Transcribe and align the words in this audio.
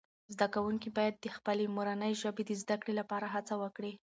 زده 0.33 0.47
کوونکي 0.55 0.89
باید 0.97 1.15
د 1.19 1.25
خپلې 1.35 1.63
مورنۍ 1.75 2.13
ژبې 2.21 2.43
د 2.45 2.51
زده 2.61 2.75
کړې 2.81 2.93
لپاره 2.99 3.25
هڅه 3.35 3.53
وکړي. 3.63 3.93